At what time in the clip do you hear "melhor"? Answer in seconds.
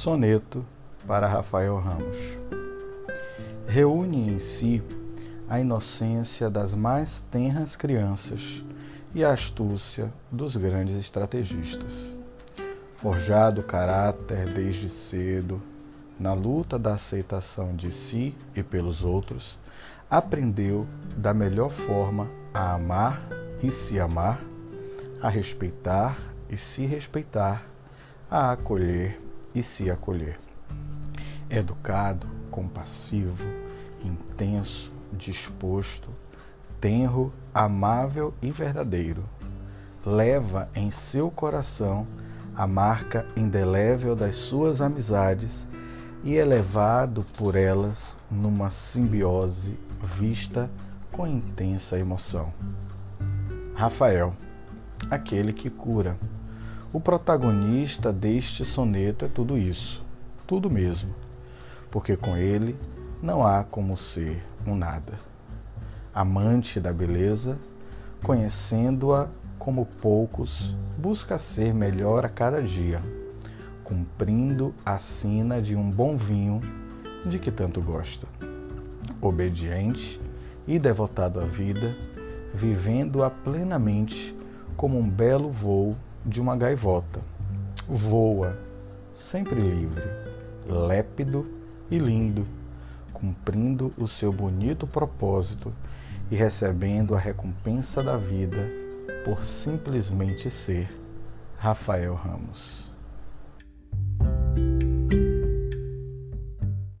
21.34-21.70, 71.72-72.24